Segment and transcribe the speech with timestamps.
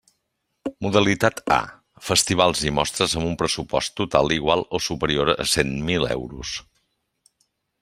[0.85, 1.57] Modalitat A:
[2.07, 6.57] festivals i mostres amb un pressupost total igual o superior a cent mil euros.